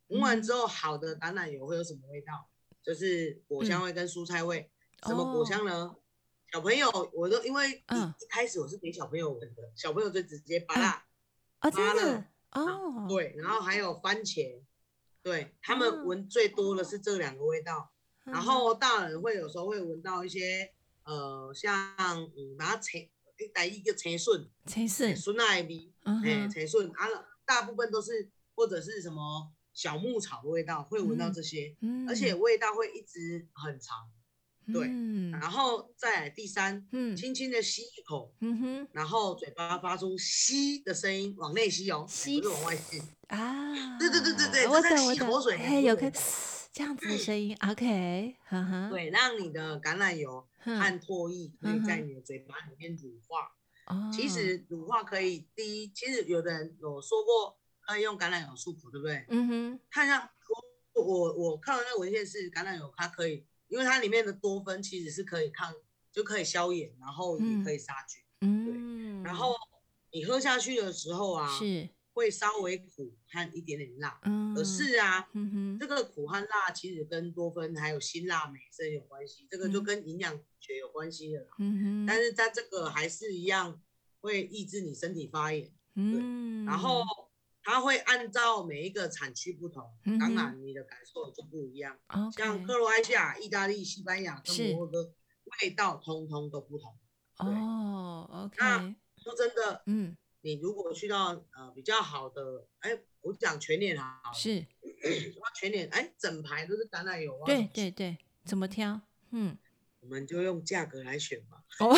[0.08, 2.48] 闻完之后，好的橄榄油会有什么味道？
[2.82, 4.70] 就是果香味跟蔬菜味。
[5.00, 5.72] 嗯、什么果香呢？
[5.72, 6.00] 哦
[6.50, 10.88] 小朋友，我都因为一、开始我是给小朋友闻的，小朋友就直接扒拉，
[11.58, 14.58] 啊、哦，真的哦，对，然后还有番茄，
[15.22, 17.92] 对他们闻最多的是这两个味道，
[18.24, 21.94] 嗯、然后大人会有时候会闻到一些呃，像
[22.34, 23.06] 嗯，拿陈
[23.38, 26.90] 一带一个陈笋，陈笋，笋奶味，哎，陈笋。
[26.90, 27.06] 啊，
[27.44, 34.10] 大部分都是或者是什么小牧草的味道，会闻到这些，嗯，而且味道会一直很长。
[34.70, 43.98] 对，嗯、然后再来第三，嗯，轻轻的吸一口，嗯哼，然后嘴巴发出吸的声音，往内吸哦，吸不是往外吸啊。
[43.98, 46.12] 对对对对对，我在吸口水，哎，有个
[46.78, 53.50] 这样子的声音，OK，呵呵，对，让你的橄榄油和唾液可以在你的嘴巴里面乳化。
[53.86, 59.26] 哦，其实乳化可以，第一，其实有的人有说过可以用橄榄油漱口，对不对？
[59.28, 60.32] 嗯哼，看一下，
[60.94, 63.44] 我我我看到那个文献是橄榄油，它可以。
[63.66, 65.74] 因为它里面的多酚其实是可以抗，
[66.12, 68.22] 就可以消炎，然后也可以杀菌。
[68.42, 69.24] 嗯，对。
[69.24, 69.52] 然后
[70.12, 71.88] 你喝下去的时候啊，是
[72.18, 74.20] 会稍微苦和一点点辣。
[74.24, 74.54] 嗯。
[74.54, 81.54] 可是啊，嗯哼，这个苦和辣其实跟多酚还有辛辣美参有关系，这个就跟营养学有关系的啦。
[81.58, 82.06] 嗯哼。
[82.06, 83.80] 但是它这个还是一样
[84.20, 85.72] 会抑制你身体发炎。
[85.94, 86.64] 嗯。
[86.64, 87.02] 然后。
[87.70, 91.98] 它会按照每一个产区不同，嗯、当然你的感受就不一样。
[92.34, 95.12] 像克罗埃西亚、意大利、西班牙跟摩洛哥，
[95.60, 96.96] 味道通通都不同。
[97.36, 98.56] 哦，OK。
[98.58, 104.64] 那说真的，嗯，你如果去到呃比较好的，哎，我讲全脸好，是，
[105.58, 107.46] 全脸，哎，整排都是橄榄油啊。
[107.46, 109.00] 对对对，怎么挑？
[109.30, 109.58] 嗯，
[110.00, 111.62] 我们就用价格来选吧。
[111.80, 111.94] 哦，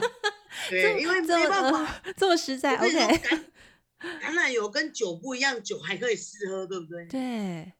[0.70, 2.98] 对，因为没办法，这么实在，OK。
[4.00, 7.06] 橄榄油跟酒不一样，酒还可以试喝，对不对？
[7.06, 7.72] 对，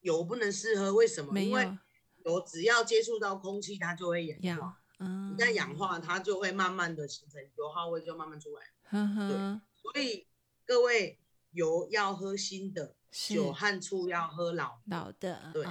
[0.00, 1.40] 油不能试喝，为什么？
[1.40, 1.76] 因为
[2.24, 4.80] 油只要接触到空气，它就会氧化。
[4.98, 8.62] 嗯，一旦氧化，它就会慢慢的形成油耗味，就慢慢出来。
[8.90, 10.26] 呵呵对，所以
[10.64, 11.20] 各位
[11.50, 15.50] 油要喝新的，酒和醋要喝老老的。
[15.52, 15.64] 对，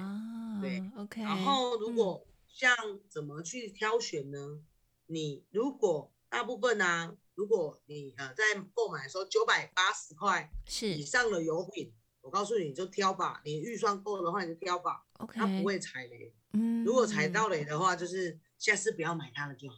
[0.61, 1.21] 对，OK。
[1.21, 2.75] 然后如果像
[3.09, 4.63] 怎么去挑选呢？
[5.07, 7.15] 你如果大部分呢？
[7.35, 13.41] 如果你呃在购买的时候九百八十块是以上的油品，我告诉你，你就挑吧。
[13.43, 15.05] 你预算够的话，你就挑吧。
[15.17, 16.33] OK，它不会踩雷。
[16.53, 19.75] 嗯，如果踩到雷的话，就是下次不要买它了就好。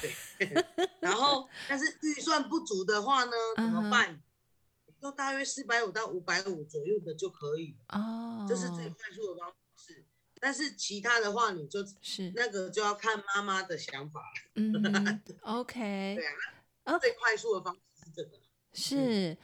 [0.00, 0.64] 对。
[1.00, 4.20] 然后，但是预算不足的话呢，怎么办？
[5.00, 7.76] 就大约四百五到五百五左右的就可以。
[7.88, 10.04] 哦，这是最快速的方式。
[10.38, 14.20] 但是其他的话，你就是那个就要看妈妈的想法。
[14.54, 14.72] 嗯，
[15.42, 16.14] OK。
[16.16, 16.98] 对啊。
[16.98, 18.38] 最快速的方式是这个，
[18.72, 19.36] 是，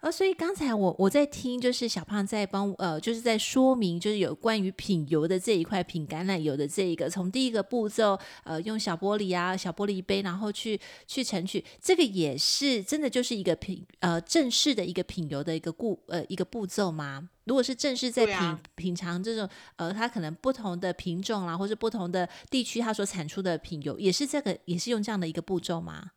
[0.00, 17.30] 呃，所以刚才我我在听，就是小胖在帮呃，就是在说明，就是有关于品油的这一块，品橄榄油的这一个，从第一个步骤，呃，用小玻璃啊，小玻璃杯，然后去去盛取，这个也是真的就是一个品呃正式的一个品油的一个步呃一个步骤吗？
[17.44, 26.10] 如果是正式在品、啊、品尝这种呃，它可能不同的品种啦，或是不同的地区它所产出的品油，也是这个也是用这样的一个步骤吗？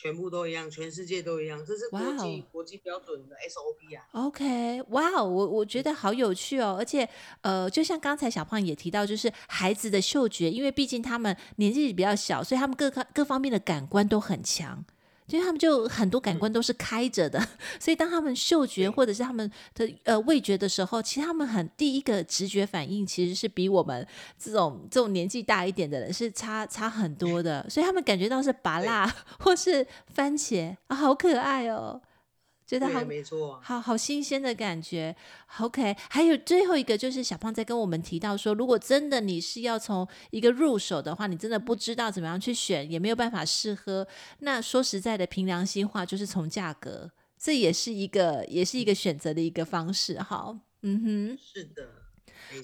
[0.00, 4.06] 全部都一样，全世界都一样，这是国际 Wow 国际标准的 SOP 啊。
[4.12, 7.08] OK，哇哦，我我觉得好有趣哦，而且
[7.40, 14.84] 呃，就像刚才小胖也提到，就是孩子的嗅觉，因为毕竟他们年纪比较小，所以他们各各方面的感官都很强。
[15.28, 24.06] 所以他们就很多感官都是开着的，嗯、 所以当他们嗅觉或者是他们的呃味觉的时候，其实他们很第一个直觉反应其实是比我们
[24.38, 29.06] 这种这种年纪大一点的人是差差很多的，所以他们感觉到是拔辣
[29.38, 32.00] 或是番茄啊，好可爱哦。
[32.68, 35.16] 觉得好，没错，好好新鲜的感觉。
[35.60, 44.06] OK，还有最后一个就是小胖在跟我们提到说，如果真的你是要从一个入手的话，你真的不知道怎么样去选，也没有办法试喝。
[44.40, 50.20] 那说实在的，凭良心话，就是从价格，这也是一个，也是一个选择的一个方式。
[50.20, 51.88] 好，嗯哼，是的。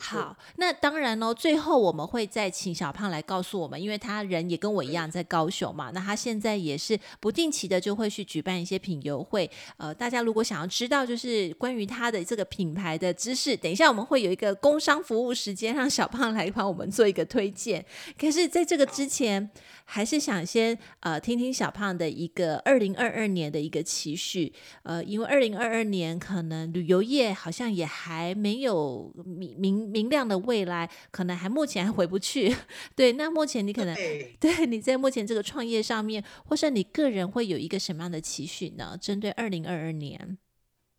[0.01, 1.35] 好，那当然喽。
[1.35, 5.91] 最后我们会再请小胖来告诉我们，因为他人也跟我一样在高雄嘛。
[5.93, 9.51] 那他现在也是不定期的就会去举办一些品游会。
[9.76, 17.85] 呃，大家如果想要知道就是关于他的这个品牌的知识，等一下我们会有一个工商服务时间，让小胖来帮我们做一个推荐。
[18.18, 19.51] 可是在这个之前，
[19.85, 24.51] 还是想先呃听听小胖的一个二零二二年的一个期许。
[24.85, 29.74] 呃，因为二零二二年可能旅游业好像也还没有明明。
[29.75, 32.55] 明亮的未来可能还目前还回不去，
[32.95, 33.12] 对。
[33.12, 38.97] 那目前你可能对， 对你在目前这个创业上面，或是你个人会有一个什么样的期许呢？
[39.01, 40.39] 针对二零二二年，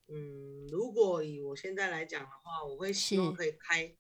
[0.08, 3.96] 嗯，如果以我现在来讲的话，我会希望可以开。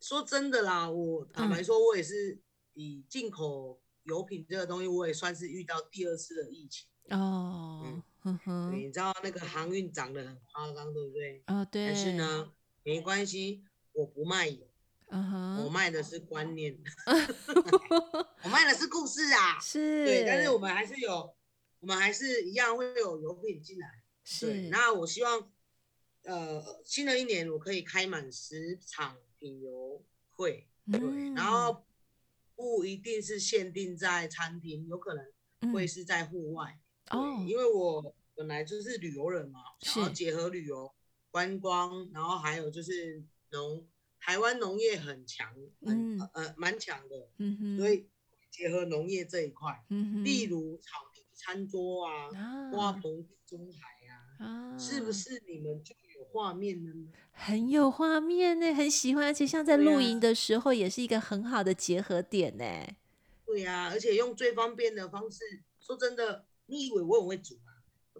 [0.00, 2.40] 说真的啦，我坦白说，我也是
[2.74, 7.82] 以进口油品这个东西，我也算是遇到第二次的疫情哦。
[7.84, 11.42] 嗯哼哼，你知道那个航运涨得很夸张，对不对？
[11.46, 11.86] 哦，对。
[11.86, 13.64] 但是呢，没关系。
[13.94, 14.66] 我不卖油
[15.08, 15.62] ，uh huh.
[15.64, 16.78] 我卖的是观念，
[18.42, 21.34] 我卖的是故事啊，是，对，但是我们还是有，
[21.80, 24.70] 我们还是一样会有油品进来，是。
[24.70, 25.52] 那我希望，
[26.22, 31.84] 呃，新的一年我可以开满十场品油会，对，嗯、然后
[32.56, 36.80] 不一定是限定在餐厅，有可能会是在户外，
[37.10, 40.90] 哦、嗯，因为我本来就是旅游人嘛，然后结合旅游
[41.30, 43.22] 观光，然后还有就是。
[43.52, 43.86] 农
[44.18, 48.08] 台湾农业很强，嗯呃蛮强的，嗯哼，所以
[48.50, 52.30] 结合农业这一块，嗯哼，例如草坪餐桌啊，
[52.70, 53.78] 花棚中台
[54.44, 56.90] 啊，是不是你们就有画面呢？
[57.32, 62.64] 很有画面呢，很喜欢，而且像在露营的时候，也是一个很好的结合点呢。
[63.44, 67.71] 对呀，而且用最方便的方式，说真的，你以为我很会煮吗？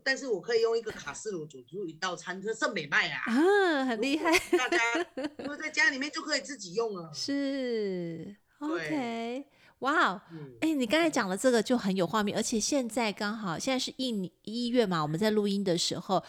[0.05, 3.23] 但是我可以用一个卡式炉煮出一道餐，这是美卖啊！
[3.27, 4.31] 啊，很厉害！
[4.57, 4.79] 大家
[5.39, 7.11] 如果在家里面就可以自己用了。
[7.15, 9.45] 是，OK，
[9.81, 10.21] 哇哦！
[10.61, 16.23] 哎，你刚才讲的这个就很有画面，而且现在刚好现在是一一月嘛，我们在录音的时候。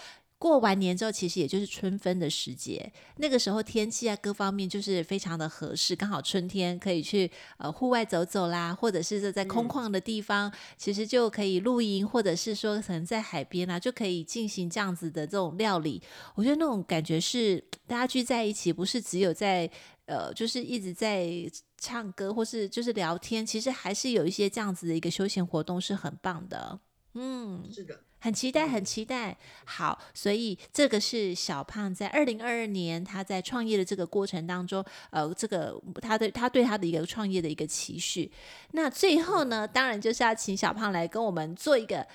[0.44, 16.04] 过完年之后，其实也就是春分的时节，那个时候天气啊各方面就是非常的合适，刚好春天可以去呃户外走走啦，或者是在空旷的地方，嗯、其实就可以露营，或者是说可能在海边啊，就可以进行这样子的这种料理。
[16.36, 19.72] 我觉得那种感觉是大家聚在一起，不是只有在
[20.08, 26.78] 呃就是一直在唱歌或是就是聊天，其实还是有一些这样子的一个休闲活动是很棒的。
[27.14, 27.98] 嗯，是的。
[28.24, 29.38] 很期待，很期待。
[29.66, 38.32] 好，所以这个是小胖在二零二二年他在创业的这个过程当中，呃，这个他的他对他的一个创业的一个期许。
[38.72, 42.08] 那最后呢，当然就是要请小胖来跟我们做一个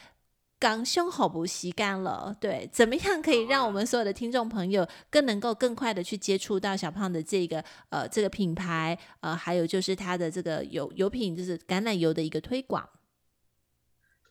[0.59, 2.35] 港胸口不吸干了。
[2.41, 12.89] 对，怎么样可以让我们所有的听众朋友更能够更快的去接触到小胖的这个呃这个品牌，呃，还有就是他的这个油油品，就是橄榄油的一个推广。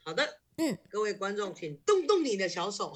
[0.04, 0.28] 好的。
[0.60, 2.92] 嗯，各位观众，请动动你的小手，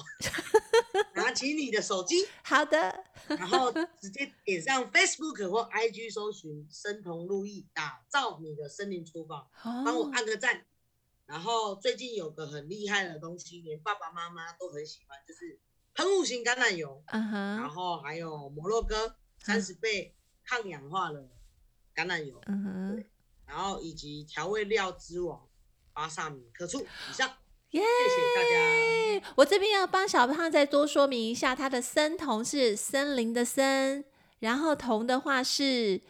[1.14, 10.66] 拿起你的手机，好的，然后直接点上 Facebook 或 IG 搜寻“生同路易”，打造你的森林厨房，帮我按个赞。
[11.24, 15.60] 然后最近有个很厉害的东西，连爸爸妈妈都很喜欢，就是
[15.94, 17.00] 喷雾型橄榄油。
[17.06, 21.30] 然后还有摩洛哥三十倍抗氧化的
[21.94, 22.42] 橄榄油。
[23.46, 25.48] 然后以及调味料之王
[25.92, 27.36] 巴萨米克醋以上。
[27.72, 27.82] 耶！
[27.82, 29.32] 谢谢大家。
[29.36, 34.04] 我这边要帮小胖再多说明一下，它的森同是森林的森，
[34.38, 36.00] 然后同的话是。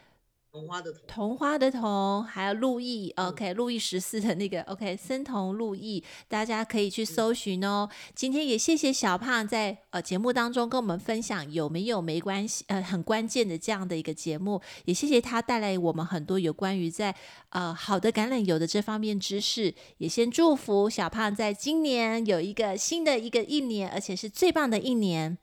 [0.53, 7.89] 桐花的桐，桐花的桐，还有路易，OK，路易十四的那个，OK，森同路易，大家可以去搜寻哦。
[7.91, 17.17] 嗯、今天也谢谢小胖在呃节目当中跟我们分享有没有没关系，呃，很关键的这样的一个节目，也谢谢他带来我们很多有关于在
[17.49, 19.75] 呃好的橄榄油的这方面知识。
[19.97, 25.39] 也先祝福小胖在今年有一个新的一个一年，而且是最棒的一年。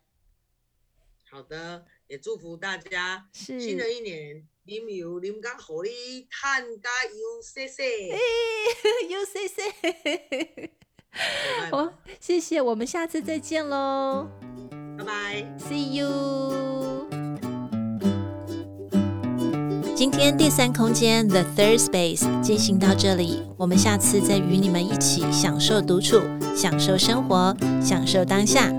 [1.31, 4.47] 好的，也祝福大家是新的一年。
[4.69, 5.89] 饮油，啉甲互你
[6.29, 7.81] 趁甲油洗洗，
[9.09, 10.69] 油洗洗。
[11.71, 14.27] 好，谢谢，我们下次再见喽，
[14.95, 17.07] 拜拜，See you。
[19.95, 26.21] 今天第三空间 The Third Space 进行到这里，我们下次再与你们一起享受独处，
[26.55, 28.71] 享受生活，享受当下。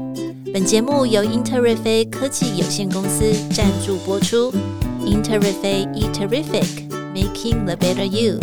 [0.53, 4.53] 本节目由英特瑞飞科技有限公司赞助播出。
[5.01, 8.41] Interific, Terrific, making the better you.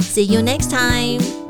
[0.00, 1.47] See you next time.